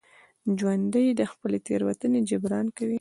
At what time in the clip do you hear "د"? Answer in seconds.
1.19-1.21